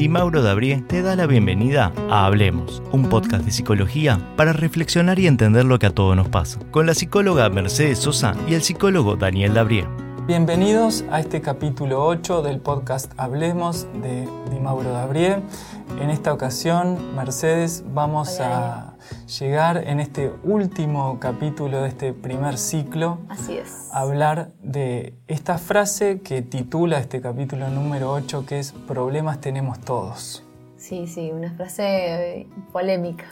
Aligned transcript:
Di 0.00 0.08
Mauro 0.08 0.40
Dabrie 0.40 0.82
te 0.88 1.02
da 1.02 1.14
la 1.14 1.26
bienvenida 1.26 1.92
a 2.08 2.24
Hablemos, 2.24 2.82
un 2.90 3.10
podcast 3.10 3.44
de 3.44 3.50
psicología 3.50 4.18
para 4.34 4.54
reflexionar 4.54 5.18
y 5.18 5.26
entender 5.26 5.66
lo 5.66 5.78
que 5.78 5.84
a 5.84 5.90
todos 5.90 6.16
nos 6.16 6.30
pasa, 6.30 6.58
con 6.70 6.86
la 6.86 6.94
psicóloga 6.94 7.50
Mercedes 7.50 7.98
Sosa 7.98 8.34
y 8.48 8.54
el 8.54 8.62
psicólogo 8.62 9.16
Daniel 9.16 9.52
Dabrie. 9.52 9.86
Bienvenidos 10.26 11.04
a 11.10 11.20
este 11.20 11.42
capítulo 11.42 12.02
8 12.06 12.40
del 12.40 12.60
podcast 12.60 13.12
Hablemos 13.18 13.88
de 14.00 14.26
Di 14.50 14.58
Mauro 14.58 14.90
Dabrie. 14.90 15.42
En 15.98 16.10
esta 16.10 16.32
ocasión, 16.32 17.14
Mercedes, 17.14 17.84
vamos 17.92 18.40
a 18.40 18.94
llegar 19.38 19.78
en 19.78 20.00
este 20.00 20.32
último 20.44 21.18
capítulo 21.20 21.82
de 21.82 21.88
este 21.88 22.12
primer 22.12 22.58
ciclo 22.58 23.18
Así 23.28 23.58
es. 23.58 23.88
a 23.92 24.00
hablar 24.00 24.52
de 24.62 25.14
esta 25.26 25.58
frase 25.58 26.20
que 26.20 26.42
titula 26.42 26.98
este 26.98 27.20
capítulo 27.20 27.68
número 27.68 28.12
8, 28.12 28.46
que 28.46 28.58
es 28.58 28.72
Problemas 28.72 29.40
tenemos 29.40 29.80
todos. 29.80 30.44
Sí, 30.76 31.06
sí, 31.06 31.30
una 31.32 31.52
frase 31.52 32.40
eh, 32.40 32.46
polémica. 32.72 33.26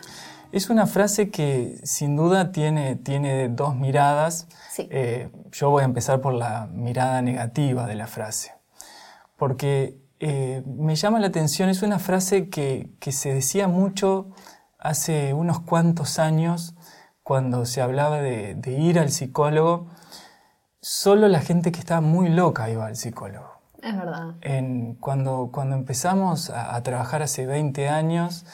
Es 0.52 0.70
una 0.70 0.86
frase 0.86 1.30
que 1.30 1.78
sin 1.84 2.16
duda 2.16 2.52
tiene, 2.52 2.96
tiene 2.96 3.48
dos 3.48 3.76
miradas. 3.76 4.48
Sí. 4.70 4.88
Eh, 4.90 5.30
yo 5.52 5.70
voy 5.70 5.82
a 5.82 5.84
empezar 5.84 6.20
por 6.20 6.34
la 6.34 6.68
mirada 6.72 7.22
negativa 7.22 7.86
de 7.86 7.94
la 7.94 8.06
frase, 8.06 8.52
porque 9.36 9.96
eh, 10.20 10.62
me 10.66 10.96
llama 10.96 11.20
la 11.20 11.28
atención, 11.28 11.68
es 11.68 11.82
una 11.82 11.98
frase 11.98 12.48
que, 12.48 12.90
que 13.00 13.12
se 13.12 13.32
decía 13.34 13.68
mucho 13.68 14.30
hace 14.78 15.34
unos 15.34 15.60
cuantos 15.60 16.18
años 16.18 16.74
cuando 17.22 17.66
se 17.66 17.80
hablaba 17.82 18.18
de, 18.22 18.54
de 18.54 18.72
ir 18.72 18.98
al 18.98 19.10
psicólogo. 19.10 19.88
Solo 20.80 21.28
la 21.28 21.40
gente 21.40 21.72
que 21.72 21.80
estaba 21.80 22.00
muy 22.00 22.28
loca 22.28 22.70
iba 22.70 22.86
al 22.86 22.96
psicólogo. 22.96 23.48
Es 23.82 23.96
verdad. 23.96 24.34
En- 24.40 24.94
cuando, 24.94 25.50
cuando 25.52 25.76
empezamos 25.76 26.50
a, 26.50 26.74
a 26.74 26.82
trabajar 26.82 27.22
hace 27.22 27.46
20 27.46 27.88
años, 27.88 28.44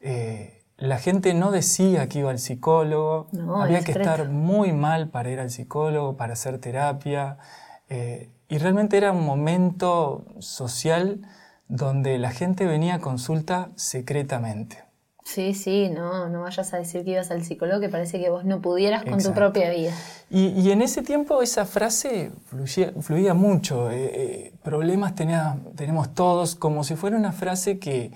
eh, 0.00 0.62
la 0.76 0.98
gente 0.98 1.34
no 1.34 1.50
decía 1.50 2.08
que 2.08 2.20
iba 2.20 2.30
al 2.30 2.38
psicólogo, 2.38 3.28
No, 3.32 3.60
había 3.62 3.82
que 3.84 3.92
estar 3.92 4.28
muy 4.30 4.72
mal 4.72 5.08
para 5.08 5.30
ir 5.30 5.40
al 5.40 5.50
psicólogo, 5.50 6.16
para 6.16 6.32
hacer 6.34 6.58
terapia, 6.58 7.38
eh, 7.88 8.30
y 8.50 8.58
realmente 8.58 8.96
era 8.98 9.12
un 9.12 9.24
momento 9.24 10.24
social 10.40 11.20
donde 11.68 12.18
la 12.18 12.30
gente 12.32 12.66
venía 12.66 12.96
a 12.96 13.00
consulta 13.00 13.70
secretamente. 13.76 14.84
Sí, 15.24 15.54
sí, 15.54 15.88
no, 15.90 16.28
no 16.28 16.40
vayas 16.42 16.72
a 16.74 16.78
decir 16.78 17.04
que 17.04 17.12
ibas 17.12 17.30
al 17.30 17.44
psicólogo 17.44 17.78
que 17.80 17.88
parece 17.88 18.18
que 18.18 18.30
vos 18.30 18.44
no 18.44 18.60
pudieras 18.60 19.04
con 19.04 19.22
tu 19.22 19.32
propia 19.32 19.70
vida. 19.70 19.92
Y, 20.30 20.48
y 20.48 20.72
en 20.72 20.82
ese 20.82 21.02
tiempo 21.02 21.40
esa 21.42 21.66
frase 21.66 22.32
fluía, 22.46 22.92
fluía 23.00 23.34
mucho. 23.34 23.90
eh, 23.92 24.10
eh, 24.14 24.52
problemas 24.64 25.14
tenía- 25.14 25.56
tenemos 25.76 26.12
todos, 26.14 26.56
como 26.56 26.82
si 26.82 26.96
fuera 26.96 27.16
una 27.16 27.30
frase 27.32 27.78
que, 27.78 28.10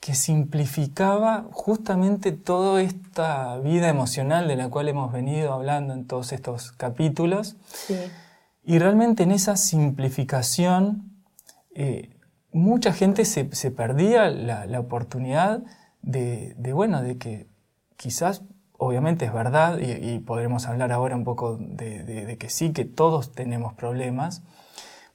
que 0.00 0.14
simplificaba 0.14 1.46
justamente 1.52 2.32
toda 2.32 2.80
esta 2.80 3.58
vida 3.58 3.88
emocional 3.88 4.48
de 4.48 4.56
la 4.56 4.68
cual 4.70 4.88
hemos 4.88 5.12
venido 5.12 5.52
hablando 5.52 5.92
en 5.92 6.06
todos 6.06 6.32
estos 6.32 6.72
capítulos. 6.72 7.56
Sí. 7.70 7.98
Y 8.66 8.80
realmente 8.80 9.22
en 9.22 9.30
esa 9.30 9.56
simplificación 9.56 11.12
eh, 11.72 12.10
mucha 12.50 12.92
gente 12.92 13.24
se, 13.24 13.44
perdía 13.70 14.28
la, 14.28 14.80
oportunidad 14.80 15.62
de, 16.02 16.54
de, 16.58 16.72
bueno, 16.72 17.00
de 17.00 17.16
que 17.16 17.46
quizás, 17.96 18.42
obviamente 18.76 19.24
es 19.24 19.32
verdad, 19.32 19.78
y, 19.78 20.18
podremos 20.18 20.66
hablar 20.66 20.90
ahora 20.90 21.14
un 21.14 21.22
poco 21.22 21.58
de, 21.60 22.36
que 22.40 22.50
sí, 22.50 22.72
que 22.72 22.84
todos 22.84 23.32
tenemos 23.32 23.72
problemas, 23.74 24.42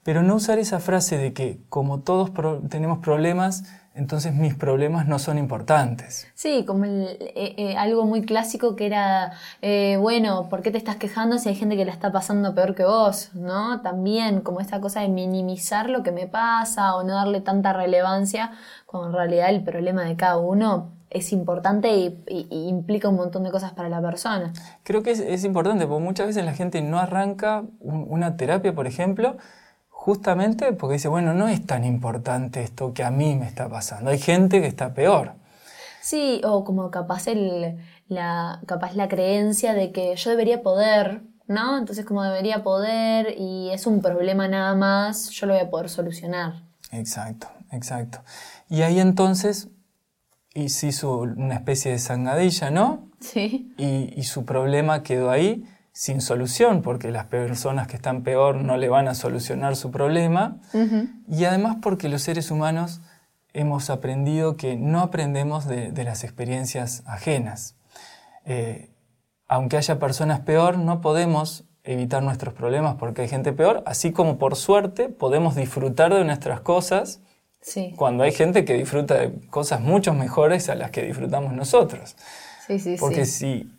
pero 0.04 0.24
no 0.24 0.36
usar 0.36 0.58
esa 0.58 0.80
frase 0.80 1.18
de 1.18 1.34
que 1.34 1.60
como 1.68 2.00
todos 2.00 2.32
tenemos 2.70 3.00
problemas, 3.00 3.66
entonces 3.94 4.34
mis 4.34 4.56
problemas 4.56 5.08
no 5.08 5.20
son 5.20 5.38
importantes. 5.38 6.28
Sí, 6.34 6.64
como 6.66 6.86
el- 6.86 7.18
eh, 7.20 7.54
eh, 7.58 7.78
algo 7.78 8.06
muy 8.06 8.22
clásico 8.24 8.76
que 8.76 8.86
era, 8.86 9.34
eh, 9.62 9.98
bueno, 10.00 10.48
¿por 10.50 10.62
qué 10.62 10.72
te 10.72 10.78
estás 10.78 10.96
quejando 10.96 11.38
si 11.38 11.50
hay 11.50 11.56
gente 11.56 11.76
que 11.76 11.86
la 11.86 11.92
está 11.92 12.12
pasando 12.12 12.56
peor 12.56 12.74
que 12.76 12.84
vos? 12.86 13.32
¿No? 13.34 13.82
También 13.82 14.42
como 14.42 14.60
esta 14.62 14.80
cosa 14.80 15.02
de 15.02 15.10
minimizar 15.10 15.90
lo 15.90 16.04
que 16.04 16.12
me 16.12 16.28
pasa 16.28 16.96
o 16.96 17.04
no 17.04 17.16
darle 17.16 17.42
tanta 17.42 17.74
relevancia, 17.74 18.52
cuando 18.86 19.10
en 19.10 19.14
realidad 19.16 19.50
el 19.50 19.64
problema 19.64 20.04
de 20.04 20.16
cada 20.16 20.38
uno 20.38 20.92
es 21.10 21.34
importante 21.34 21.94
y, 21.94 22.24
y- 22.30 22.48
y 22.50 22.70
implica 22.70 23.10
un 23.10 23.18
montón 23.18 23.44
de 23.44 23.52
cosas 23.52 23.74
para 23.74 23.90
la 23.90 24.02
persona. 24.02 24.54
Creo 24.84 25.04
que 25.04 25.12
es, 25.12 25.20
es 25.20 25.44
importante, 25.44 25.86
porque 25.86 26.04
muchas 26.04 26.28
veces 26.28 26.46
la 26.46 26.54
gente 26.54 26.82
no 26.82 26.98
arranca 27.00 27.64
un- 27.82 28.06
una 28.10 28.38
terapia, 28.38 28.74
por 28.74 28.88
ejemplo, 28.88 29.36
justamente 30.04 30.74
porque 30.74 30.94
dice, 30.94 31.10
bueno, 31.10 31.36
no 31.36 31.48
es 31.48 31.64
tan 31.64 31.84
importante 31.84 32.64
esto 32.64 32.92
que 32.92 33.04
a 33.04 33.12
mí 33.12 33.36
me 33.36 33.46
está 33.46 33.70
pasando. 33.70 34.10
Hay 34.10 34.18
gente 34.18 34.60
que 34.60 34.66
está 34.66 34.96
peor. 34.96 35.34
Sí, 36.02 36.42
o 36.44 36.64
como 36.64 36.90
capaz 36.90 37.28
el, 37.28 37.78
la, 38.08 38.62
capaz 38.66 38.96
la 38.96 39.08
creencia 39.08 39.76
de 39.76 39.92
que 39.92 40.16
yo 40.16 40.32
debería 40.32 40.64
poder, 40.64 41.22
¿no? 41.46 41.78
Entonces 41.78 42.04
como 42.04 42.24
debería 42.24 42.64
poder 42.64 43.36
y 43.38 43.70
es 43.70 43.86
un 43.86 44.02
problema 44.02 44.48
nada 44.48 44.74
más, 44.74 45.30
yo 45.30 45.46
lo 45.46 45.54
voy 45.54 45.62
a 45.62 45.70
poder 45.70 45.88
solucionar. 45.88 46.64
Exacto, 46.92 47.48
exacto. 47.72 48.24
Y 48.70 48.82
ahí 48.82 49.00
entonces 49.00 49.68
y 50.56 50.70
se 50.70 50.88
hizo 50.88 51.20
una 51.20 51.54
especie 51.54 51.92
de 51.92 52.00
zangadilla, 52.00 52.72
¿no? 52.72 53.08
Sí, 53.20 53.72
Y, 53.78 54.12
y 54.20 54.24
su 54.24 54.46
problema 54.46 55.04
quedó 55.04 55.30
ahí 55.30 55.64
sin 55.94 56.22
solución, 56.22 56.82
porque 56.82 57.12
las 57.12 57.26
personas 57.26 57.88
que 57.88 57.98
están 57.98 58.24
peor 58.24 58.56
no 58.56 58.78
le 58.78 58.90
van 58.90 59.08
a 59.08 59.16
solucionar 59.16 59.76
su 59.76 59.92
problema. 59.92 60.58
Y 61.28 61.46
además 61.46 61.78
porque 61.82 62.10
los 62.10 62.22
seres 62.22 62.52
humanos 62.52 63.02
hemos 63.54 63.90
aprendido 63.90 64.56
que 64.56 64.78
no 64.78 65.02
aprendemos 65.02 65.68
de, 65.68 65.92
de 65.92 66.04
las 66.04 66.24
experiencias 66.24 67.04
ajenas. 67.06 67.76
Eh, 68.46 68.90
aunque 69.48 69.78
haya 69.78 70.00
personas 70.00 70.40
peor, 70.40 70.78
no 70.78 71.02
podemos 71.02 71.66
evitar 71.84 72.24
nuestros 72.24 72.54
problemas 72.54 72.96
porque 72.96 73.24
hay 73.24 73.28
gente 73.28 73.54
peor, 73.54 73.84
así 73.86 74.12
como 74.12 74.38
por 74.38 74.56
suerte 74.56 75.10
podemos 75.10 75.56
disfrutar 75.56 76.14
de 76.14 76.24
nuestras 76.24 76.62
cosas 76.62 77.22
sí, 77.60 77.94
cuando 77.98 78.24
hay 78.24 78.32
gente 78.32 78.66
que 78.66 78.76
disfruta 78.76 79.16
de 79.16 79.34
cosas 79.50 79.82
mucho 79.82 80.14
mejores 80.14 80.70
a 80.70 80.76
las 80.76 80.92
que 80.92 81.04
disfrutamos 81.04 81.54
nosotros. 81.54 82.16
sí, 82.68 82.80
sí. 82.80 82.98
Porque 83.00 83.26
si 83.26 83.72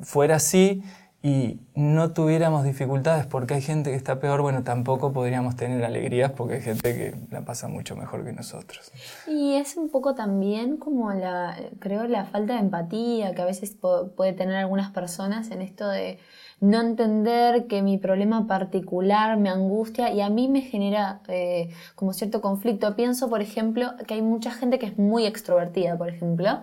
fuera 0.00 0.36
así 0.36 0.82
y 1.26 1.58
no 1.74 2.12
tuviéramos 2.12 2.62
dificultades 2.62 3.26
porque 3.26 3.54
hay 3.54 3.60
gente 3.60 3.90
que 3.90 3.96
está 3.96 4.20
peor, 4.20 4.42
bueno, 4.42 4.62
tampoco 4.62 5.12
podríamos 5.12 5.56
tener 5.56 5.84
alegrías 5.84 6.30
porque 6.30 6.54
hay 6.54 6.60
gente 6.60 6.94
que 6.94 7.16
la 7.32 7.40
pasa 7.40 7.66
mucho 7.66 7.96
mejor 7.96 8.24
que 8.24 8.32
nosotros. 8.32 8.92
Y 9.26 9.54
es 9.54 9.76
un 9.76 9.90
poco 9.90 10.14
también 10.14 10.76
como 10.76 11.12
la, 11.12 11.58
creo, 11.80 12.06
la 12.06 12.26
falta 12.26 12.54
de 12.54 12.60
empatía 12.60 13.34
que 13.34 13.42
a 13.42 13.44
veces 13.44 13.76
puede 14.14 14.34
tener 14.34 14.54
algunas 14.54 14.92
personas 14.92 15.50
en 15.50 15.62
esto 15.62 15.88
de 15.88 16.20
no 16.60 16.80
entender 16.80 17.66
que 17.66 17.82
mi 17.82 17.98
problema 17.98 18.46
particular 18.46 19.36
me 19.36 19.50
angustia 19.50 20.10
y 20.12 20.22
a 20.22 20.30
mí 20.30 20.48
me 20.48 20.62
genera 20.62 21.20
eh, 21.28 21.70
como 21.94 22.12
cierto 22.12 22.40
conflicto. 22.40 22.96
Pienso, 22.96 23.28
por 23.28 23.42
ejemplo, 23.42 23.92
que 24.06 24.14
hay 24.14 24.22
mucha 24.22 24.50
gente 24.50 24.78
que 24.78 24.86
es 24.86 24.98
muy 24.98 25.26
extrovertida, 25.26 25.98
por 25.98 26.08
ejemplo, 26.08 26.60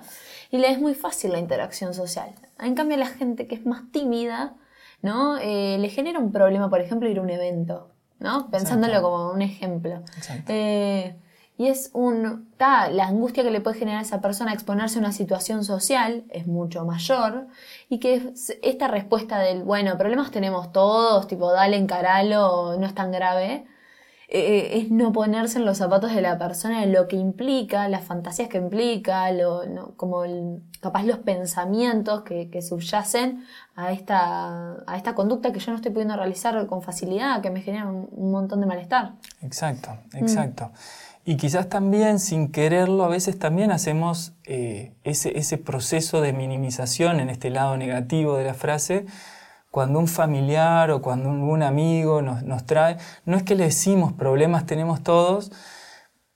y 0.49 0.57
le 0.57 0.71
es 0.71 0.79
muy 0.79 0.95
fácil 0.95 1.31
la 1.31 1.39
interacción 1.39 1.93
social. 1.93 2.29
En 2.59 2.73
cambio, 2.75 2.97
la 2.97 3.05
gente 3.05 3.47
que 3.47 3.55
es 3.55 3.65
más 3.65 3.83
tímida, 3.91 4.55
¿no? 5.01 5.37
Eh, 5.37 5.77
le 5.79 5.89
genera 5.89 6.17
un 6.17 6.31
problema, 6.31 6.69
por 6.69 6.81
ejemplo, 6.81 7.07
ir 7.07 7.19
a 7.19 7.21
un 7.21 7.29
evento, 7.29 7.89
¿no? 8.19 8.49
Pensándolo 8.49 8.93
Exacto. 8.93 9.11
como 9.11 9.31
un 9.31 9.41
ejemplo. 9.43 9.95
Exacto. 10.17 10.45
Eh, 10.47 11.15
y 11.57 11.67
es 11.67 11.91
un. 11.93 12.49
ta, 12.57 12.89
la 12.89 13.05
angustia 13.07 13.43
que 13.43 13.51
le 13.51 13.61
puede 13.61 13.77
generar 13.77 13.99
a 13.99 14.03
esa 14.03 14.21
persona 14.21 14.51
a 14.51 14.53
exponerse 14.55 14.97
a 14.97 15.01
una 15.01 15.11
situación 15.11 15.63
social 15.63 16.23
es 16.29 16.47
mucho 16.47 16.83
mayor. 16.85 17.47
Y 17.89 17.99
que 17.99 18.15
es- 18.15 18.57
esta 18.63 18.87
respuesta 18.87 19.39
del, 19.39 19.63
bueno, 19.63 19.97
problemas 19.97 20.31
tenemos 20.31 20.71
todos, 20.71 21.27
tipo, 21.27 21.51
dale, 21.51 21.77
encaralo, 21.77 22.75
no 22.79 22.85
es 22.87 22.95
tan 22.95 23.11
grave. 23.11 23.65
eh, 24.35 24.79
es 24.79 24.89
no 24.89 25.11
ponerse 25.11 25.59
en 25.59 25.65
los 25.65 25.77
zapatos 25.77 26.15
de 26.15 26.21
la 26.21 26.39
persona, 26.39 26.83
lo 26.87 27.07
que 27.07 27.17
implica, 27.17 27.87
las 27.87 28.03
fantasías 28.03 28.47
que 28.49 28.57
implica, 28.57 29.31
lo, 29.31 29.65
no, 29.67 29.95
como 29.95 30.23
el- 30.23 30.59
capaz 30.81 31.03
los 31.03 31.19
pensamientos 31.19 32.23
que, 32.23 32.49
que 32.49 32.61
subyacen 32.63 33.45
a 33.75 33.91
esta, 33.91 34.73
a 34.87 34.97
esta 34.97 35.13
conducta 35.13 35.51
que 35.51 35.59
yo 35.59 35.71
no 35.71 35.75
estoy 35.75 35.91
pudiendo 35.91 36.15
realizar 36.15 36.65
con 36.65 36.81
facilidad, 36.81 37.41
que 37.41 37.51
me 37.51 37.61
genera 37.61 37.85
un, 37.85 38.07
un 38.11 38.31
montón 38.31 38.59
de 38.61 38.65
malestar. 38.65 39.11
Exacto, 39.41 39.89
exacto. 40.13 40.71
Y 41.25 41.37
quizás 41.37 41.69
también 41.69 42.19
sin 42.19 42.51
quererlo, 42.51 43.05
a 43.05 43.07
veces 43.07 43.39
también 43.39 43.71
hacemos 43.71 44.33
eh, 44.45 44.93
ese, 45.03 45.37
ese 45.37 45.57
proceso 45.57 46.19
de 46.19 46.33
minimización 46.33 47.19
en 47.21 47.29
este 47.29 47.49
lado 47.49 47.77
negativo 47.77 48.35
de 48.35 48.43
la 48.43 48.53
frase, 48.53 49.05
cuando 49.71 49.99
un 49.99 50.07
familiar 50.07 50.91
o 50.91 51.01
cuando 51.01 51.29
un, 51.29 51.63
amigo 51.63 52.21
nos, 52.21 52.43
nos 52.43 52.65
trae, 52.65 52.97
no 53.25 53.37
es 53.37 53.43
que 53.43 53.55
le 53.55 53.65
decimos 53.65 54.13
problemas 54.13 54.65
tenemos 54.65 55.01
todos, 55.01 55.51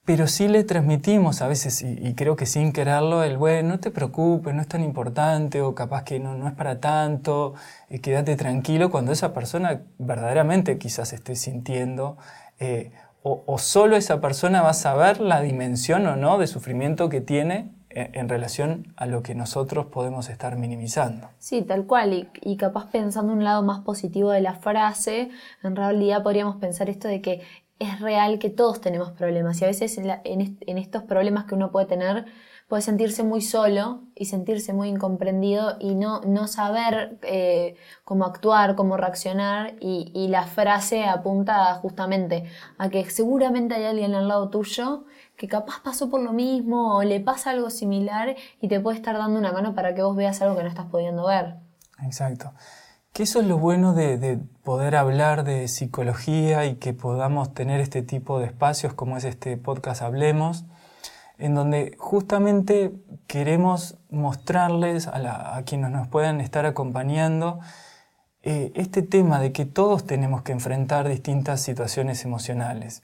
pero 0.05 0.25
sí 0.27 0.47
le 0.47 0.63
transmitimos 0.63 1.41
a 1.41 1.47
veces, 1.49 1.81
y, 1.81 1.99
y 2.07 2.15
creo 2.15 2.37
que 2.37 2.45
sin 2.45 2.71
quererlo, 2.71 3.23
el, 3.23 3.37
bueno, 3.37 3.69
no 3.71 3.79
te 3.81 3.91
preocupes, 3.91 4.55
no 4.55 4.61
es 4.61 4.67
tan 4.69 4.81
importante, 4.83 5.61
o 5.61 5.75
capaz 5.75 6.03
que 6.03 6.17
no, 6.17 6.33
no 6.35 6.47
es 6.47 6.53
para 6.53 6.79
tanto, 6.79 7.55
eh, 7.89 7.99
quédate 7.99 8.37
tranquilo, 8.37 8.89
cuando 8.89 9.11
esa 9.11 9.33
persona 9.33 9.81
verdaderamente 9.97 10.77
quizás 10.77 11.11
esté 11.11 11.35
sintiendo 11.35 12.17
eh, 12.59 12.91
o, 13.23 13.57
solo 13.57 13.97
esa 13.97 14.21
persona 14.21 14.61
va 14.61 14.69
a 14.69 14.73
saber 14.73 15.19
la 15.19 15.41
dimensión 15.41 16.07
o 16.07 16.15
no 16.15 16.37
de 16.37 16.47
sufrimiento 16.47 17.09
que 17.09 17.19
tiene 17.19 17.71
en 17.89 18.29
relación 18.29 18.93
a 18.95 19.05
lo 19.05 19.23
que 19.23 19.33
nosotros 19.33 19.87
podemos 19.87 20.29
estar 20.29 20.55
minimizando. 20.55 21.29
Sí, 21.39 21.61
tal 21.63 21.85
cual. 21.85 22.29
Y, 22.41 22.57
capaz 22.57 22.89
pensando 22.91 23.33
un 23.33 23.43
lado 23.43 23.63
más 23.63 23.81
positivo 23.81 24.31
de 24.31 24.41
la 24.41 24.53
frase, 24.53 25.29
en 25.63 25.75
realidad 25.75 26.23
podríamos 26.23 26.57
pensar 26.57 26.89
esto 26.89 27.07
de 27.07 27.21
que 27.21 27.41
es 27.79 27.99
real 27.99 28.39
que 28.39 28.49
todos 28.49 28.81
tenemos 28.81 29.11
problemas 29.11 29.61
y 29.61 29.65
a 29.65 29.67
veces 29.67 29.97
en 29.97 30.77
estos 30.77 31.03
problemas 31.03 31.45
que 31.45 31.55
uno 31.55 31.71
puede 31.71 31.85
tener 31.85 32.25
puede 32.67 32.81
sentirse 32.81 33.23
muy 33.23 33.41
solo 33.41 34.01
y 34.13 34.25
sentirse 34.25 34.73
muy 34.73 34.89
incomprendido 34.89 35.77
y 35.79 35.95
no, 35.95 36.21
no 36.21 36.47
saber 36.47 37.17
eh, 37.23 37.75
cómo 38.03 38.25
actuar, 38.25 38.75
cómo 38.75 38.97
reaccionar 38.97 39.75
y, 39.79 40.11
y, 40.13 40.27
la 40.27 40.43
frase 40.43 41.05
apunta 41.05 41.73
justamente 41.75 42.43
a 42.77 42.89
que 42.89 43.09
seguramente 43.09 43.75
hay 43.75 43.85
alguien 43.85 44.15
al 44.15 44.27
lado 44.27 44.49
tuyo 44.49 45.05
que 45.37 45.47
capaz 45.47 45.81
pasó 45.81 46.09
por 46.09 46.21
lo 46.21 46.33
mismo 46.33 46.97
o 46.97 47.03
le 47.03 47.21
pasa 47.21 47.51
algo 47.51 47.69
similar 47.69 48.35
y 48.59 48.67
te 48.67 48.81
puede 48.81 48.97
estar 48.97 49.17
dando 49.17 49.39
una 49.39 49.53
mano 49.53 49.73
para 49.73 49.95
que 49.95 50.01
vos 50.01 50.15
veas 50.15 50.41
algo 50.41 50.57
que 50.57 50.63
no 50.63 50.69
estás 50.69 50.87
pudiendo 50.87 51.25
ver. 51.25 51.55
Exacto. 52.03 52.53
Que 53.13 53.23
eso 53.23 53.39
es 53.39 53.47
lo 53.47 53.57
bueno 53.57 53.93
de, 53.93 54.17
de 54.17 54.37
poder 54.63 54.95
hablar 54.95 55.43
de 55.43 55.67
psicología 55.69 56.65
y 56.65 56.75
que 56.75 56.93
podamos 56.93 57.53
tener 57.53 57.79
este 57.79 58.01
tipo 58.01 58.39
de 58.39 58.47
espacios 58.47 58.93
como 58.93 59.15
es 59.15 59.23
este 59.23 59.55
podcast 59.57 60.01
Hablemos 60.01 60.65
en 61.37 61.55
donde 61.55 61.95
justamente 61.97 62.93
queremos 63.27 63.97
mostrarles 64.09 65.07
a, 65.07 65.61
quienes 65.65 65.91
nos 65.91 66.07
puedan 66.07 66.41
estar 66.41 66.65
acompañando 66.65 67.59
eh, 68.43 68.71
este 68.75 69.01
tema 69.01 69.39
de 69.39 69.51
que 69.51 69.65
todos 69.65 70.05
tenemos 70.05 70.41
que 70.41 70.51
enfrentar 70.51 71.07
distintas 71.07 71.61
situaciones 71.61 72.23
emocionales. 72.25 73.03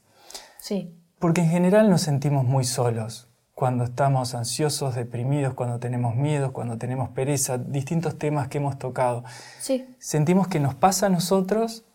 Sí. 0.58 0.96
Porque 1.20 1.42
en 1.42 1.50
general 1.50 1.90
nos 1.90 2.02
sentimos 2.02 2.46
muy 2.46 2.64
solos 2.64 3.30
cuando 3.54 3.84
estamos 3.84 4.34
ansiosos, 4.34 4.96
deprimidos, 4.96 5.54
cuando 5.54 5.80
tenemos 5.80 6.16
miedo, 6.16 6.54
cuando 6.54 6.78
tenemos 6.78 7.10
pereza, 7.10 7.58
distintos 7.58 8.18
temas 8.18 8.48
que 8.48 8.58
hemos 8.58 8.80
tocado. 8.80 9.24
Sí. 9.60 9.96
Sentimos 10.00 10.48
que 10.48 10.60
nos 10.60 10.74
pasa 10.74 11.06
a 11.06 11.10
nosotros, 11.10 11.86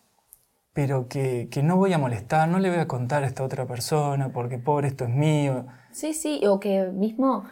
pero 0.71 1.09
que, 1.09 1.49
que 1.51 1.63
no 1.63 1.75
voy 1.75 1.91
a 1.91 1.97
molestar, 1.97 2.47
no 2.47 2.59
le 2.59 2.69
voy 2.69 2.79
a 2.79 2.87
contar 2.87 3.23
a 3.23 3.27
esta 3.27 3.43
otra 3.43 3.65
persona, 3.65 4.29
porque 4.29 4.57
pobre 4.57 4.87
esto 4.87 5.03
es 5.03 5.09
mío. 5.09 5.65
Sí, 5.91 6.13
sí, 6.13 6.41
o 6.47 6.59
que 6.59 6.85
mismo 6.85 7.45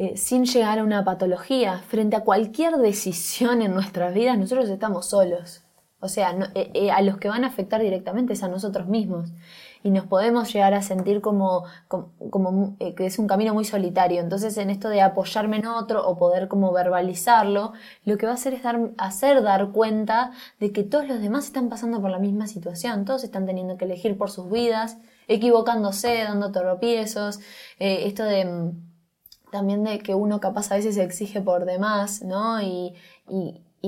eh, 0.00 0.16
sin 0.16 0.44
llegar 0.44 0.78
a 0.78 0.84
una 0.84 1.04
patología, 1.04 1.78
frente 1.88 2.14
a 2.14 2.20
cualquier 2.20 2.76
decisión 2.76 3.62
en 3.62 3.74
nuestras 3.74 4.14
vidas, 4.14 4.38
nosotros 4.38 4.68
estamos 4.68 5.06
solos. 5.06 5.64
O 6.00 6.08
sea, 6.08 6.30
eh, 6.54 6.70
eh, 6.74 6.90
a 6.92 7.02
los 7.02 7.16
que 7.16 7.28
van 7.28 7.42
a 7.42 7.48
afectar 7.48 7.80
directamente 7.80 8.34
es 8.34 8.42
a 8.44 8.48
nosotros 8.48 8.86
mismos. 8.86 9.32
Y 9.82 9.90
nos 9.90 10.06
podemos 10.06 10.52
llegar 10.52 10.74
a 10.74 10.82
sentir 10.82 11.20
como, 11.20 11.64
como, 11.88 12.76
que 12.78 13.06
es 13.06 13.18
un 13.18 13.26
camino 13.26 13.54
muy 13.54 13.64
solitario. 13.64 14.20
Entonces, 14.20 14.56
en 14.58 14.70
esto 14.70 14.88
de 14.88 15.02
apoyarme 15.02 15.56
en 15.56 15.66
otro 15.66 16.06
o 16.06 16.16
poder 16.16 16.46
como 16.48 16.72
verbalizarlo, 16.72 17.72
lo 18.04 18.18
que 18.18 18.26
va 18.26 18.32
a 18.32 18.34
hacer 18.36 18.54
es 18.54 18.62
hacer 18.98 19.42
dar 19.42 19.72
cuenta 19.72 20.32
de 20.60 20.72
que 20.72 20.84
todos 20.84 21.08
los 21.08 21.20
demás 21.20 21.46
están 21.46 21.68
pasando 21.68 22.00
por 22.00 22.10
la 22.10 22.18
misma 22.18 22.46
situación. 22.46 23.04
Todos 23.04 23.24
están 23.24 23.46
teniendo 23.46 23.76
que 23.76 23.84
elegir 23.84 24.16
por 24.16 24.30
sus 24.30 24.50
vidas 24.50 24.98
equivocándose, 25.28 26.24
dando 26.24 26.50
tropiezos, 26.50 27.38
eh, 27.78 28.06
esto 28.06 28.24
de 28.24 28.44
mm, 28.44 28.88
también 29.50 29.84
de 29.84 29.98
que 30.00 30.14
uno 30.14 30.40
capaz 30.40 30.72
a 30.72 30.76
veces 30.76 30.94
se 30.94 31.02
exige 31.02 31.40
por 31.40 31.64
demás, 31.64 32.22
¿no? 32.22 32.60
Y, 32.60 32.94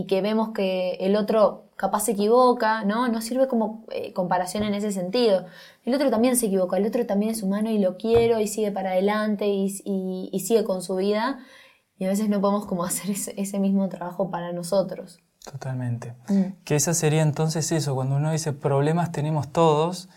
que 0.08 0.22
vemos 0.22 0.50
que 0.54 0.92
el 1.00 1.14
otro 1.14 1.66
capaz 1.76 2.00
se 2.04 2.12
equivoca, 2.12 2.84
¿no? 2.84 3.08
No 3.08 3.20
sirve 3.20 3.48
como 3.48 3.84
eh, 3.90 4.12
comparación 4.12 4.64
en 4.64 4.74
ese 4.74 4.92
sentido. 4.92 5.44
El 5.84 5.94
otro 5.94 6.10
también 6.10 6.36
se 6.36 6.46
equivoca, 6.46 6.78
el 6.78 6.86
otro 6.86 7.04
también 7.06 7.30
es 7.32 7.42
humano 7.42 7.70
y 7.70 7.78
lo 7.78 7.96
quiero 7.96 8.40
y 8.40 8.48
sigue 8.48 8.72
para 8.72 8.90
adelante 8.90 9.46
y, 9.46 9.68
sigue 10.40 10.64
con 10.64 10.82
su 10.82 10.96
vida. 10.96 11.38
Y 11.98 12.06
a 12.06 12.08
veces 12.08 12.28
no 12.28 12.40
podemos 12.40 12.66
como 12.66 12.84
hacer 12.86 13.10
ese, 13.10 13.58
mismo 13.58 13.88
trabajo 13.88 14.30
para 14.30 14.52
nosotros. 14.52 15.20
Totalmente. 15.44 16.14
Mm. 16.28 16.62
Que 16.64 16.76
esa 16.76 16.94
sería 16.94 17.22
entonces 17.22 17.70
eso, 17.70 17.94
cuando 17.94 18.16
uno 18.16 18.32
dice 18.32 18.52
problemas 18.52 19.12
tenemos 19.12 19.52
todos, 19.52 20.08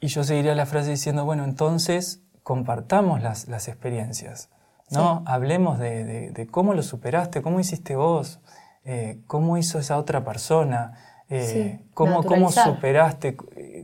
y 0.00 0.08
yo 0.08 0.24
seguiría 0.24 0.54
la 0.54 0.66
frase 0.66 0.90
diciendo, 0.90 1.24
bueno, 1.24 1.44
entonces 1.44 2.22
compartamos 2.42 3.22
las, 3.22 3.48
las 3.48 3.68
experiencias, 3.68 4.50
¿no? 4.90 5.24
Hablemos 5.26 5.78
de, 5.78 6.30
de, 6.30 6.46
cómo 6.46 6.74
lo 6.74 6.82
superaste, 6.82 7.42
cómo 7.42 7.58
hiciste 7.58 7.96
vos, 7.96 8.40
eh, 8.84 9.20
cómo 9.26 9.58
hizo 9.58 9.80
esa 9.80 9.98
otra 9.98 10.24
persona, 10.24 10.92
eh, 11.28 11.80
cómo, 11.92 12.22
cómo, 12.22 12.52
superaste, 12.52 13.36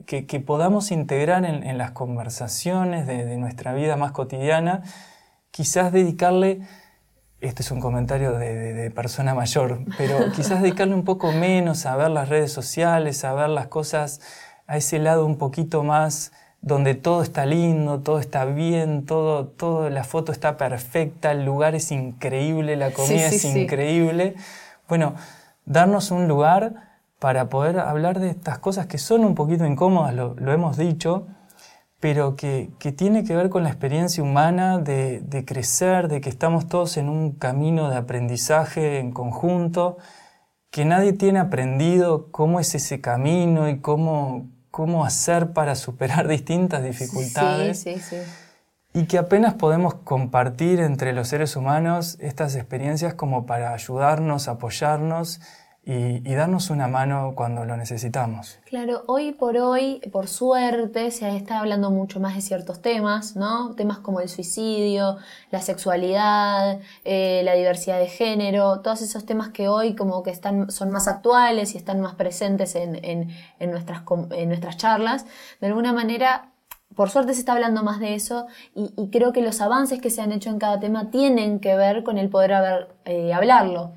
que, 0.06 0.26
que, 0.26 0.40
podamos 0.40 0.92
integrar 0.92 1.44
en, 1.44 1.64
en 1.64 1.76
las 1.76 1.90
conversaciones 1.90 3.06
de, 3.08 3.24
de, 3.24 3.36
nuestra 3.36 3.72
vida 3.74 3.96
más 3.96 4.12
cotidiana, 4.12 4.82
quizás 5.50 5.90
dedicarle, 5.90 6.60
este 7.40 7.62
es 7.62 7.70
un 7.72 7.80
comentario 7.80 8.34
de, 8.38 8.74
de 8.74 8.90
persona 8.92 9.34
mayor, 9.34 9.80
pero 9.98 10.30
quizás 10.30 10.62
dedicarle 10.62 10.94
un 10.94 11.04
poco 11.04 11.32
menos 11.32 11.84
a 11.84 11.96
ver 11.96 12.10
las 12.10 12.28
redes 12.28 12.52
sociales, 12.52 13.24
a 13.24 13.32
ver 13.32 13.48
las 13.48 13.66
cosas 13.66 14.20
a 14.66 14.76
ese 14.76 14.98
lado 14.98 15.26
un 15.26 15.36
poquito 15.36 15.82
más 15.82 16.32
donde 16.62 16.94
todo 16.94 17.22
está 17.22 17.44
lindo, 17.44 18.00
todo 18.00 18.20
está 18.20 18.44
bien, 18.44 19.04
todo, 19.04 19.46
todo, 19.46 19.90
la 19.90 20.04
foto 20.04 20.30
está 20.30 20.56
perfecta, 20.56 21.32
el 21.32 21.44
lugar 21.44 21.74
es 21.74 21.90
increíble, 21.90 22.76
la 22.76 22.92
comida 22.92 23.26
es 23.26 23.44
increíble. 23.44 24.36
Bueno, 24.88 25.14
darnos 25.66 26.12
un 26.12 26.28
lugar 26.28 26.92
para 27.18 27.48
poder 27.48 27.80
hablar 27.80 28.20
de 28.20 28.30
estas 28.30 28.58
cosas 28.58 28.86
que 28.86 28.98
son 28.98 29.24
un 29.24 29.34
poquito 29.34 29.66
incómodas, 29.66 30.14
lo, 30.14 30.52
hemos 30.52 30.76
dicho, 30.76 31.26
pero 31.98 32.36
que, 32.36 32.70
que, 32.78 32.92
tiene 32.92 33.24
que 33.24 33.34
ver 33.34 33.48
con 33.48 33.64
la 33.64 33.68
experiencia 33.68 34.22
humana 34.22 34.78
de, 34.78 35.20
de, 35.20 35.44
crecer, 35.44 36.08
de 36.08 36.20
que 36.20 36.28
estamos 36.28 36.68
todos 36.68 36.96
en 36.96 37.08
un 37.08 37.32
camino 37.32 37.90
de 37.90 37.96
aprendizaje 37.96 38.98
en 38.98 39.12
conjunto, 39.12 39.98
que 40.72 40.86
nadie 40.86 41.12
tiene 41.12 41.38
aprendido 41.38 42.32
cómo 42.32 42.58
es 42.58 42.74
ese 42.74 43.02
camino 43.02 43.68
y 43.68 43.80
cómo, 43.80 44.48
cómo 44.70 45.04
hacer 45.04 45.52
para 45.52 45.74
superar 45.74 46.26
distintas 46.28 46.82
dificultades. 46.82 47.78
Sí, 47.78 47.96
sí, 47.96 48.00
sí. 48.00 48.16
Y 48.94 49.04
que 49.04 49.18
apenas 49.18 49.54
podemos 49.54 49.94
compartir 49.94 50.80
entre 50.80 51.12
los 51.12 51.28
seres 51.28 51.56
humanos 51.56 52.16
estas 52.20 52.56
experiencias 52.56 53.12
como 53.12 53.44
para 53.44 53.74
ayudarnos, 53.74 54.48
apoyarnos 54.48 55.40
y, 55.84 56.34
darnos 56.34 56.70
una 56.70 56.86
mano 56.86 57.32
cuando 57.34 57.64
lo 57.64 57.76
necesitamos. 57.76 58.58
Claro, 58.66 59.02
hoy 59.08 59.32
por 59.32 59.56
hoy, 59.56 60.00
por 60.12 60.28
suerte, 60.28 61.10
se 61.10 61.36
está 61.36 61.58
hablando 61.58 61.90
mucho 61.90 62.20
más 62.20 62.36
de 62.36 62.40
ciertos 62.40 62.80
temas, 62.80 63.34
¿no? 63.34 63.74
Temas 63.74 63.98
como 63.98 64.20
el 64.20 64.28
suicidio, 64.28 65.16
la 65.50 65.60
sexualidad, 65.60 66.78
eh, 67.04 67.42
la 67.44 67.54
diversidad 67.54 67.98
de 67.98 68.06
género, 68.06 68.80
todos 68.80 69.02
esos 69.02 69.26
temas 69.26 69.48
que 69.48 69.68
hoy 69.68 69.96
como 69.96 70.22
que 70.22 70.30
están, 70.30 70.70
son 70.70 70.90
más 70.90 71.08
actuales 71.08 71.74
y 71.74 71.78
están 71.78 72.00
más 72.00 72.14
presentes 72.14 72.76
en, 72.76 73.00
en, 73.02 73.70
nuestras, 73.70 74.02
en 74.30 74.48
nuestras 74.48 74.76
charlas. 74.76 75.26
De 75.60 75.66
alguna 75.66 75.92
manera 75.92 76.48
por 76.94 77.10
suerte 77.10 77.32
se 77.32 77.40
está 77.40 77.52
hablando 77.52 77.82
más 77.82 78.00
de 78.00 78.14
eso 78.14 78.46
y, 78.74 79.08
creo 79.10 79.32
que 79.32 79.40
los 79.40 79.60
avances 79.60 80.00
que 80.00 80.10
se 80.10 80.20
han 80.20 80.30
hecho 80.30 80.50
en 80.50 80.58
cada 80.58 80.78
tema 80.78 81.10
tienen 81.10 81.58
que 81.58 81.74
ver 81.74 82.02
con 82.02 82.18
el 82.18 82.28
poder 82.28 82.52
haber, 82.52 82.94
eh, 83.06 83.32
hablarlo. 83.32 83.92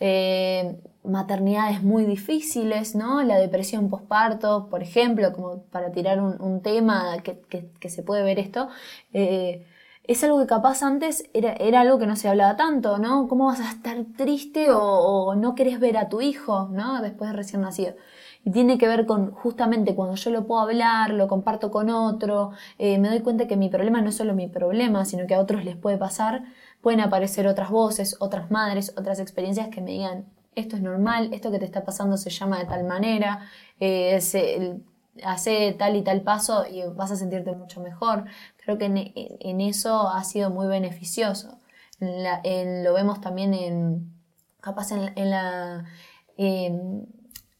Eh, 0.00 0.76
maternidades 1.06 1.82
muy 1.82 2.04
difíciles, 2.04 2.94
¿no? 2.94 3.22
La 3.22 3.38
depresión 3.38 3.88
postparto, 3.88 4.68
por 4.68 4.82
ejemplo, 4.82 5.32
como 5.32 5.62
para 5.64 5.92
tirar 5.92 6.20
un, 6.20 6.60
tema 6.62 7.16
que, 7.22 7.88
se 7.88 8.02
puede 8.02 8.22
ver 8.22 8.38
esto, 8.38 8.68
eh, 9.12 9.64
es 10.04 10.22
algo 10.24 10.38
que 10.40 10.46
capaz 10.46 10.82
antes 10.82 11.28
era, 11.34 11.52
era, 11.54 11.80
algo 11.80 11.98
que 11.98 12.06
no 12.06 12.16
se 12.16 12.28
hablaba 12.28 12.56
tanto, 12.56 12.98
¿no? 12.98 13.28
¿Cómo 13.28 13.46
vas 13.46 13.60
a 13.60 13.70
estar 13.70 13.96
triste 14.16 14.68
o, 14.70 15.34
no 15.36 15.54
querés 15.54 15.80
ver 15.80 15.96
a 15.96 16.08
tu 16.08 16.20
hijo, 16.20 16.68
¿no? 16.72 17.00
Después 17.02 17.30
de 17.30 17.36
recién 17.36 17.62
nacido. 17.62 17.94
Y 18.44 18.50
tiene 18.52 18.78
que 18.78 18.86
ver 18.86 19.06
con 19.06 19.32
justamente 19.32 19.94
cuando 19.96 20.14
yo 20.14 20.30
lo 20.30 20.46
puedo 20.46 20.60
hablar, 20.60 21.10
lo 21.10 21.26
comparto 21.28 21.70
con 21.72 21.90
otro, 21.90 22.52
eh, 22.78 22.98
me 22.98 23.08
doy 23.08 23.20
cuenta 23.20 23.48
que 23.48 23.56
mi 23.56 23.68
problema 23.68 24.00
no 24.00 24.10
es 24.10 24.16
solo 24.16 24.34
mi 24.34 24.46
problema, 24.48 25.04
sino 25.04 25.26
que 25.26 25.34
a 25.34 25.40
otros 25.40 25.64
les 25.64 25.76
puede 25.76 25.98
pasar, 25.98 26.44
pueden 26.86 27.00
aparecer 27.00 27.48
otras 27.48 27.68
voces, 27.68 28.14
otras 28.20 28.52
madres, 28.52 28.94
otras 28.96 29.18
experiencias 29.18 29.70
que 29.70 29.80
me 29.80 29.90
digan, 29.90 30.24
esto 30.54 30.76
es 30.76 30.82
normal, 30.82 31.30
esto 31.32 31.50
que 31.50 31.58
te 31.58 31.64
está 31.64 31.84
pasando 31.84 32.16
se 32.16 32.30
llama 32.30 32.60
de 32.60 32.66
tal 32.66 32.84
manera, 32.84 33.40
eh, 33.80 34.20
hace 35.24 35.74
tal 35.76 35.96
y 35.96 36.02
tal 36.02 36.22
paso 36.22 36.64
y 36.64 36.84
vas 36.94 37.10
a 37.10 37.16
sentirte 37.16 37.50
mucho 37.56 37.80
mejor. 37.80 38.26
Creo 38.58 38.78
que 38.78 38.84
en, 38.84 39.60
eso 39.60 40.08
ha 40.08 40.22
sido 40.22 40.50
muy 40.50 40.68
beneficioso. 40.68 41.58
lo 41.98 42.94
vemos 42.94 43.20
también 43.20 43.52
en, 43.52 44.12
capaz 44.60 44.92
en, 44.92 45.28
la, 45.28 45.86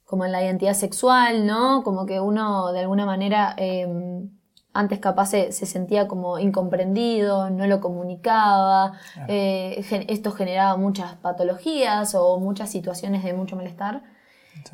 como 0.05 0.25
en 0.25 0.31
la 0.31 0.45
identidad 0.45 0.75
sexual, 0.75 1.49
¿no? 1.49 1.83
Como 1.83 2.07
que 2.07 2.21
uno 2.21 2.71
de 2.71 2.79
alguna 2.79 3.07
manera 3.07 3.57
em, 3.57 4.36
antes 4.77 4.99
capaz 4.99 5.27
se, 5.27 5.53
sentía 5.53 6.07
como 6.07 6.39
incomprendido, 6.39 7.51
no 7.51 7.67
lo 7.67 7.81
comunicaba, 7.81 8.93
eh, 9.29 9.85
esto 10.09 10.33
generaba 10.33 10.77
muchas 10.77 11.15
patologías 11.17 12.15
o 12.15 12.39
muchas 12.39 12.71
situaciones 12.71 13.25
de 13.25 13.33
mucho 13.33 13.57
malestar. 13.57 14.03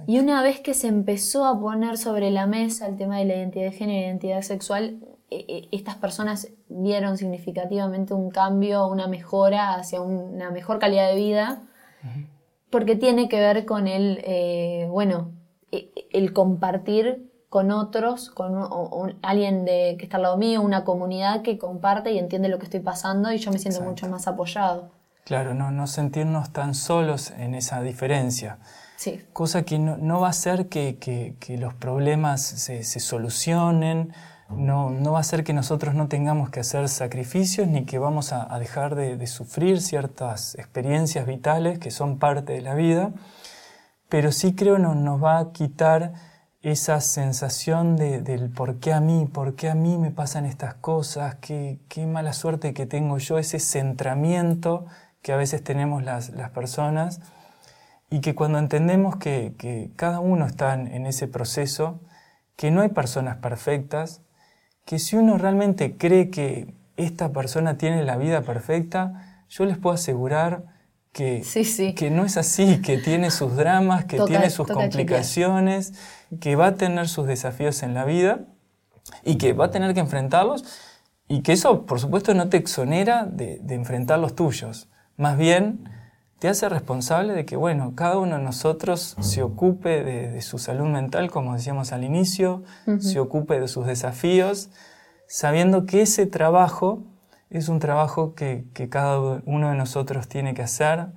Y 0.06 0.18
una 0.18 0.42
vez 0.42 0.60
que 0.60 0.74
se 0.74 0.88
empezó 0.88 1.44
a 1.44 1.58
poner 1.60 1.98
sobre 1.98 2.30
la 2.30 2.46
mesa 2.46 2.86
el 2.86 2.96
tema 2.96 3.18
de 3.18 3.26
la 3.26 3.36
identidad 3.36 3.66
de 3.66 3.72
género 3.72 4.00
y 4.00 4.04
identidad 4.04 4.42
sexual, 4.42 5.00
e, 5.30 5.44
e, 5.48 5.68
estas 5.72 5.96
personas 5.96 6.48
vieron 6.68 7.18
significativamente 7.18 8.14
un 8.14 8.30
cambio, 8.30 8.86
una 8.86 9.06
mejora 9.06 9.74
hacia 9.74 10.00
una 10.00 10.50
mejor 10.50 10.78
calidad 10.78 11.08
de 11.08 11.16
vida, 11.16 11.62
porque 12.70 12.96
tiene 12.96 13.28
que 13.28 13.38
ver 13.38 13.64
con 13.64 13.86
el, 13.86 14.20
eh, 14.24 14.86
bueno, 14.90 15.32
e, 15.70 15.90
el 16.12 16.32
compartir 16.32 17.31
con 17.52 17.70
otros, 17.70 18.30
con 18.30 18.54
alguien 19.20 19.66
de, 19.66 19.96
que 19.98 20.06
está 20.06 20.16
al 20.16 20.22
lado 20.22 20.38
mío, 20.38 20.62
una 20.62 20.84
comunidad 20.84 21.42
que 21.42 21.58
comparte 21.58 22.10
y 22.10 22.18
entiende 22.18 22.48
lo 22.48 22.58
que 22.58 22.64
estoy 22.64 22.80
pasando 22.80 23.30
y 23.30 23.36
yo 23.36 23.52
me 23.52 23.58
siento 23.58 23.82
mucho 23.82 24.08
más 24.08 24.26
apoyado. 24.26 24.88
Claro, 25.26 25.52
no, 25.52 25.70
no 25.70 25.86
sentirnos 25.86 26.50
tan 26.54 26.74
solos 26.74 27.30
en 27.32 27.54
esa 27.54 27.82
diferencia. 27.82 28.56
Sí. 28.96 29.20
Cosa 29.34 29.64
que 29.64 29.78
no, 29.78 30.18
va 30.18 30.28
a 30.28 30.30
hacer 30.30 30.70
que, 30.70 31.36
los 31.58 31.74
problemas 31.74 32.40
se, 32.40 32.82
solucionen, 32.84 34.14
no, 34.48 34.88
no, 34.88 35.12
va 35.12 35.18
a 35.18 35.20
hacer 35.20 35.44
que 35.44 35.52
nosotros 35.52 35.94
no 35.94 36.08
tengamos 36.08 36.48
que 36.48 36.60
hacer 36.60 36.88
sacrificios 36.88 37.68
ni 37.68 37.84
que 37.84 37.98
vamos 37.98 38.32
a, 38.32 38.58
dejar 38.58 38.94
de, 38.94 39.26
sufrir 39.26 39.82
ciertas 39.82 40.54
experiencias 40.54 41.26
vitales 41.26 41.78
que 41.78 41.90
son 41.90 42.18
parte 42.18 42.54
de 42.54 42.62
la 42.62 42.74
vida, 42.74 43.12
pero 44.08 44.32
sí 44.32 44.54
creo 44.54 44.78
no, 44.78 44.94
nos 44.94 45.22
va 45.22 45.38
a 45.38 45.52
quitar 45.52 46.31
esa 46.62 47.00
sensación 47.00 47.96
de, 47.96 48.20
del 48.20 48.48
por 48.50 48.76
qué 48.78 48.92
a 48.92 49.00
mí, 49.00 49.28
por 49.32 49.56
qué 49.56 49.68
a 49.68 49.74
mí 49.74 49.98
me 49.98 50.12
pasan 50.12 50.46
estas 50.46 50.74
cosas, 50.74 51.36
qué, 51.36 51.80
qué 51.88 52.06
mala 52.06 52.32
suerte 52.32 52.72
que 52.72 52.86
tengo 52.86 53.18
yo, 53.18 53.38
ese 53.38 53.58
centramiento 53.58 54.86
que 55.22 55.32
a 55.32 55.36
veces 55.36 55.64
tenemos 55.64 56.04
las, 56.04 56.30
las 56.30 56.50
personas 56.50 57.20
y 58.10 58.20
que 58.20 58.34
cuando 58.34 58.58
entendemos 58.58 59.16
que, 59.16 59.54
que, 59.58 59.90
cada 59.96 60.20
uno 60.20 60.46
está 60.46 60.74
en 60.74 61.06
ese 61.06 61.26
proceso, 61.26 62.00
que 62.56 62.70
no 62.70 62.82
hay 62.82 62.90
personas 62.90 63.38
perfectas, 63.38 64.22
que 64.84 64.98
si 64.98 65.16
uno 65.16 65.38
realmente 65.38 65.96
cree 65.96 66.30
que 66.30 66.74
esta 66.96 67.32
persona 67.32 67.78
tiene 67.78 68.04
la 68.04 68.16
vida 68.16 68.42
perfecta, 68.42 69.44
yo 69.48 69.64
les 69.64 69.78
puedo 69.78 69.94
asegurar 69.94 70.64
que, 71.12 71.42
que 71.94 72.10
no 72.10 72.24
es 72.24 72.36
así, 72.36 72.80
que 72.80 72.98
tiene 72.98 73.30
sus 73.30 73.54
dramas, 73.54 74.06
que 74.06 74.18
tiene 74.20 74.48
sus 74.50 74.66
complicaciones, 74.66 75.92
que 76.40 76.56
va 76.56 76.68
a 76.68 76.74
tener 76.74 77.08
sus 77.08 77.26
desafíos 77.26 77.82
en 77.82 77.94
la 77.94 78.04
vida 78.04 78.46
y 79.24 79.36
que 79.36 79.52
va 79.52 79.66
a 79.66 79.70
tener 79.70 79.92
que 79.92 80.00
enfrentarlos 80.00 80.64
y 81.28 81.42
que 81.42 81.52
eso, 81.52 81.86
por 81.86 82.00
supuesto, 82.00 82.34
no 82.34 82.48
te 82.48 82.56
exonera 82.56 83.24
de, 83.24 83.60
enfrentar 83.70 84.18
los 84.18 84.34
tuyos. 84.34 84.88
Más 85.16 85.38
bien, 85.38 85.88
te 86.38 86.48
hace 86.48 86.68
responsable 86.68 87.32
de 87.32 87.44
que, 87.44 87.56
bueno, 87.56 87.94
cada 87.94 88.18
uno 88.18 88.36
de 88.36 88.42
nosotros 88.42 89.16
se 89.20 89.42
ocupe 89.42 90.02
de, 90.02 90.40
su 90.42 90.58
salud 90.58 90.88
mental, 90.88 91.30
como 91.30 91.54
decíamos 91.54 91.92
al 91.92 92.04
inicio, 92.04 92.64
se 92.98 93.20
ocupe 93.20 93.60
de 93.60 93.68
sus 93.68 93.86
desafíos, 93.86 94.70
sabiendo 95.26 95.86
que 95.86 96.02
ese 96.02 96.26
trabajo 96.26 97.04
es 97.52 97.68
un 97.68 97.80
trabajo 97.80 98.34
que, 98.34 98.64
cada 98.88 99.42
uno 99.44 99.70
de 99.70 99.76
nosotros 99.76 100.26
tiene 100.26 100.54
que 100.54 100.62
hacer, 100.62 101.08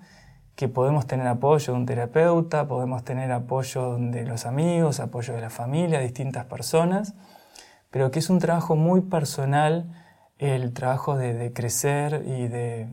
que 0.55 0.67
podemos 0.67 1.07
tener 1.07 1.27
apoyo 1.27 1.73
de 1.73 1.79
un 1.79 1.85
terapeuta, 1.85 2.67
podemos 2.67 3.03
tener 3.05 3.31
apoyo 3.31 3.97
de 3.97 4.25
los 4.25 4.45
amigos, 4.45 4.99
apoyo 4.99 5.33
de 5.33 5.41
la 5.41 5.49
familia, 5.49 5.99
distintas 5.99 6.45
personas, 6.45 7.13
pero 7.89 8.11
que 8.11 8.19
es 8.19 8.29
un 8.29 8.39
trabajo 8.39 8.75
muy 8.75 9.01
personal 9.01 9.91
el 10.37 10.73
trabajo 10.73 11.15
de, 11.17 11.53
crecer 11.53 12.23
y 12.27 12.49
de 12.49 12.89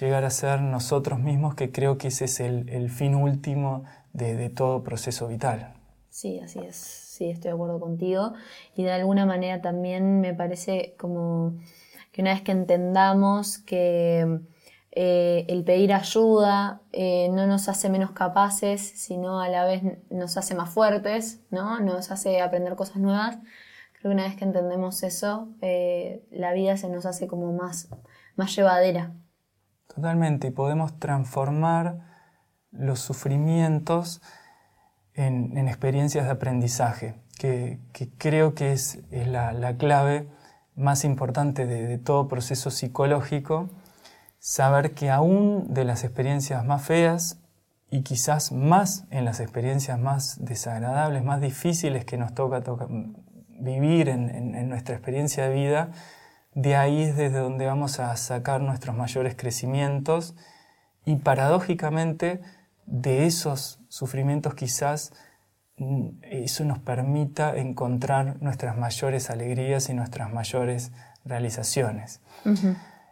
llegar 0.00 0.24
a 0.24 0.30
ser 0.30 0.62
nosotros 0.62 1.18
mismos, 1.18 1.54
que 1.54 1.70
creo 1.70 1.98
que 1.98 2.08
ese 2.08 2.24
es 2.24 2.40
el, 2.40 2.90
fin 2.90 3.14
último 3.14 3.84
de, 4.14 4.34
de 4.36 4.48
todo 4.48 4.82
proceso 4.82 5.28
vital. 5.28 5.74
Sí, 6.08 6.40
así 6.40 6.60
es, 6.60 6.76
sí, 6.76 7.28
estoy 7.28 7.50
de 7.50 7.54
acuerdo 7.54 7.78
contigo. 7.78 8.32
Y 8.74 8.84
de 8.84 8.92
alguna 8.92 9.26
manera 9.26 9.60
también 9.60 10.22
me 10.22 10.32
parece 10.32 10.94
como 10.98 11.58
que 12.16 12.22
una 12.22 12.32
vez 12.32 12.40
que 12.40 12.52
entendamos 12.52 13.58
que 13.58 14.40
eh, 14.92 15.44
el 15.48 15.64
pedir 15.64 15.92
ayuda 15.92 16.80
eh, 16.90 17.28
no 17.30 17.46
nos 17.46 17.68
hace 17.68 17.90
menos 17.90 18.12
capaces, 18.12 18.80
sino 18.80 19.38
a 19.38 19.50
la 19.50 19.66
vez 19.66 19.82
nos 20.08 20.38
hace 20.38 20.54
más 20.54 20.70
fuertes, 20.70 21.42
¿no? 21.50 21.78
nos 21.80 22.10
hace 22.10 22.40
aprender 22.40 22.74
cosas 22.74 22.96
nuevas. 22.96 23.36
Creo 23.92 24.02
que 24.04 24.08
una 24.08 24.22
vez 24.22 24.34
que 24.34 24.44
entendemos 24.44 25.02
eso, 25.02 25.50
eh, 25.60 26.26
la 26.30 26.54
vida 26.54 26.78
se 26.78 26.88
nos 26.88 27.04
hace 27.04 27.26
como 27.26 27.52
más, 27.52 27.90
más 28.34 28.56
llevadera. 28.56 29.12
Totalmente, 29.86 30.46
y 30.46 30.52
podemos 30.52 30.98
transformar 30.98 31.98
los 32.70 33.00
sufrimientos 33.00 34.22
en, 35.12 35.68
experiencias 35.68 36.24
de 36.24 36.30
aprendizaje, 36.30 37.20
que, 37.38 37.78
creo 38.16 38.54
que 38.54 38.72
es, 38.72 39.02
la, 39.10 39.52
la 39.52 39.76
clave 39.76 40.30
más 40.76 41.04
importante 41.04 41.66
de, 41.66 41.98
todo 41.98 42.28
proceso 42.28 42.70
psicológico, 42.70 43.68
saber 44.38 44.92
que 44.92 45.10
aún 45.10 45.72
de 45.72 45.84
las 45.84 46.04
experiencias 46.04 46.64
más 46.64 46.82
feas 46.82 47.40
y 47.90 48.02
quizás 48.02 48.52
más 48.52 49.04
en 49.10 49.24
las 49.24 49.40
experiencias 49.40 49.98
más 49.98 50.44
desagradables, 50.44 51.24
más 51.24 51.40
difíciles 51.40 52.04
que 52.04 52.18
nos 52.18 52.34
toca, 52.34 52.62
vivir 53.58 54.08
en, 54.08 54.68
nuestra 54.68 54.94
experiencia 54.94 55.48
de 55.48 55.54
vida, 55.54 55.90
de 56.54 56.76
ahí 56.76 57.02
es 57.02 57.16
desde 57.16 57.38
donde 57.38 57.66
vamos 57.66 57.98
a 57.98 58.14
sacar 58.16 58.60
nuestros 58.60 58.96
mayores 58.96 59.34
crecimientos 59.34 60.34
y 61.04 61.16
paradójicamente 61.16 62.40
de 62.86 63.26
esos 63.26 63.80
sufrimientos 63.88 64.54
quizás 64.54 65.12
eso 66.22 66.64
nos 66.64 66.78
permita 66.78 67.56
encontrar 67.56 68.36
nuestras 68.40 68.78
mayores 68.78 69.28
alegrías 69.28 69.88
y 69.90 69.94
nuestras 69.94 70.32
mayores 70.32 70.92
realizaciones. 71.24 72.20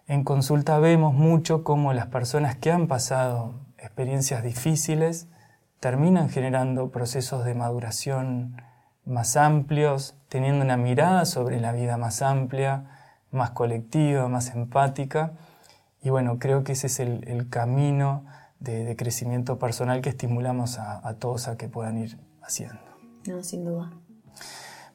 En 0.07 0.25
consulta 0.25 0.79
vemos 0.79 1.13
mucho 1.15 1.63
cómo 1.63 1.93
las 1.93 2.07
personas 2.07 2.57
que 2.57 2.71
han 2.71 2.87
pasado 2.87 3.55
experiencias 3.79 4.43
difíciles 4.43 5.29
terminan 5.81 6.31
generando 6.31 6.91
procesos 6.91 7.45
de 7.45 7.55
maduración 7.55 8.57
más 9.05 9.37
amplios, 9.37 10.15
teniendo 10.31 10.65
una 10.65 10.79
mirada 10.79 11.27
sobre 11.27 11.61
la 11.61 11.73
vida 11.73 11.99
más 11.99 12.23
amplia, 12.23 12.85
más 13.31 13.51
colectiva, 13.51 14.27
más 14.29 14.55
empática. 14.55 15.33
Y 16.03 16.09
bueno, 16.09 16.39
creo 16.39 16.65
que 16.65 16.73
ese 16.73 16.87
es 16.87 17.01
el, 17.01 17.49
camino 17.51 18.25
de, 18.61 18.97
crecimiento 18.97 19.59
personal 19.59 20.01
que 20.01 20.09
estimulamos 20.09 20.79
a, 20.79 21.07
a 21.07 21.15
todos 21.15 21.49
a 21.49 21.59
que 21.59 21.69
puedan 21.69 21.99
ir 21.99 22.19
haciendo. 22.47 22.81
No, 23.27 23.43
sin 23.43 23.65
duda. 23.65 23.91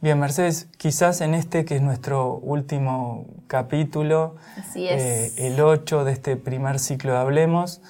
Bien, 0.02 0.18
Mercedes, 0.18 0.70
quizás 0.78 1.20
en 1.20 1.34
este 1.34 1.66
que 1.66 1.76
es 1.76 1.82
nuestro 1.82 2.36
último 2.36 3.26
capítulo, 3.48 4.38
Así 4.58 4.88
es. 4.88 5.38
Eh, 5.38 5.48
el 5.48 5.60
8 5.60 6.06
de 6.06 6.14
este 6.14 6.38
primer 6.38 6.80
ciclo 6.80 7.12
de 7.12 7.18
Hablemos, 7.18 7.82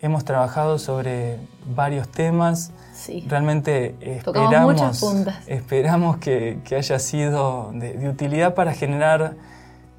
hemos 0.00 0.24
trabajado 0.24 0.78
sobre 0.78 1.38
varios 1.66 2.08
temas. 2.08 2.70
Sí. 2.92 3.24
Realmente 3.28 3.96
esperamos, 4.00 5.02
esperamos 5.48 6.18
que, 6.18 6.60
haya 6.76 6.98
sido 7.00 7.72
de, 7.74 8.08
utilidad 8.08 8.54
para 8.54 8.72
generar 8.72 9.34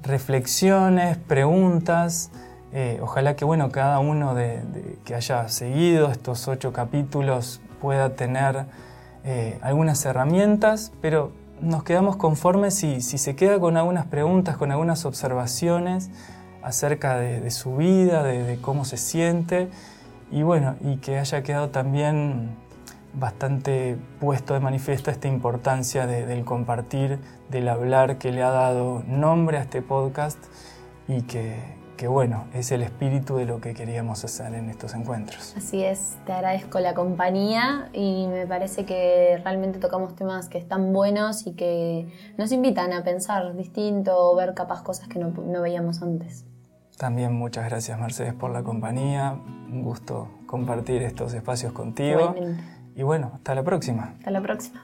reflexiones, 0.02 1.18
preguntas. 1.18 2.30
Eh, 2.72 3.00
ojalá 3.02 3.36
que 3.36 3.44
bueno, 3.44 3.70
cada 3.70 3.98
uno 3.98 4.34
de, 4.34 4.62
que 5.04 5.14
haya 5.14 5.48
seguido 5.48 6.10
estos 6.10 6.48
ocho 6.48 6.72
capítulos 6.72 7.60
pueda 7.80 8.14
tener 8.14 8.66
eh, 9.24 9.58
algunas 9.62 10.04
herramientas, 10.04 10.92
pero 11.00 11.32
nos 11.60 11.82
quedamos 11.82 12.16
conformes 12.16 12.74
si, 12.74 13.00
si, 13.00 13.18
se 13.18 13.36
queda 13.36 13.60
con 13.60 13.76
algunas 13.76 14.06
preguntas, 14.06 14.56
con 14.56 14.70
algunas 14.70 15.04
observaciones 15.04 16.10
acerca 16.62 17.16
de, 17.16 17.50
su 17.50 17.76
vida, 17.76 18.22
de, 18.22 18.58
cómo 18.60 18.84
se 18.84 18.96
siente 18.96 19.68
y 20.30 20.42
bueno, 20.42 20.76
y 20.80 20.96
que 20.96 21.18
haya 21.18 21.42
quedado 21.42 21.70
también 21.70 22.50
bastante 23.12 23.98
puesto 24.20 24.54
de 24.54 24.60
manifiesto 24.60 25.10
esta 25.10 25.28
importancia 25.28 26.06
del 26.06 26.44
compartir, 26.44 27.18
del 27.50 27.68
hablar 27.68 28.18
que 28.18 28.30
le 28.30 28.42
ha 28.42 28.50
dado 28.50 29.02
nombre 29.06 29.58
a 29.58 29.62
este 29.62 29.82
podcast 29.82 30.38
y 31.08 31.22
que, 31.22 31.79
que 32.00 32.08
bueno, 32.08 32.46
es 32.54 32.72
el 32.72 32.80
espíritu 32.80 33.36
de 33.36 33.44
lo 33.44 33.60
que 33.60 33.74
queríamos 33.74 34.24
hacer 34.24 34.54
en 34.54 34.70
estos 34.70 34.94
encuentros. 34.94 35.54
Así 35.54 35.84
es, 35.84 36.16
te 36.24 36.32
agradezco 36.32 36.80
la 36.80 36.94
compañía 36.94 37.90
y 37.92 38.26
me 38.26 38.46
parece 38.46 38.86
que 38.86 39.38
realmente 39.44 39.78
tocamos 39.78 40.16
temas 40.16 40.48
que 40.48 40.56
están 40.56 40.94
buenos 40.94 41.46
y 41.46 41.52
que 41.52 42.10
nos 42.38 42.52
invitan 42.52 42.94
a 42.94 43.04
pensar 43.04 43.54
distinto 43.54 44.16
o 44.16 44.34
ver 44.34 44.54
capaz 44.54 44.82
cosas 44.82 45.08
que 45.08 45.18
no, 45.18 45.60
veíamos 45.60 46.00
antes. 46.00 46.46
También 46.96 47.34
muchas 47.34 47.68
gracias 47.68 48.00
Mercedes 48.00 48.32
por 48.32 48.50
la 48.50 48.62
compañía, 48.62 49.38
un 49.70 49.82
gusto 49.82 50.30
compartir 50.46 51.02
estos 51.02 51.34
espacios 51.34 51.74
contigo. 51.74 52.34
Y 52.96 53.02
bueno, 53.02 53.32
hasta 53.34 53.54
la 53.54 53.62
próxima. 53.62 54.14
Hasta 54.20 54.30
la 54.30 54.40
próxima. 54.40 54.82